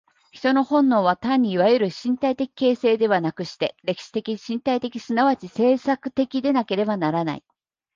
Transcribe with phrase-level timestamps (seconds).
[0.31, 7.43] 人間の本能は単にいわゆる身体的形成ではなくして、歴史的身体的即ち制作的でなければならない。